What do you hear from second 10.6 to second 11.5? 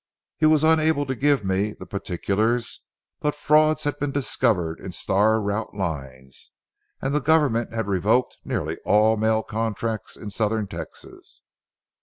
Texas.